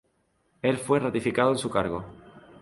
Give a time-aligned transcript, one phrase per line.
[0.63, 2.03] El fue ratificado en su cargo.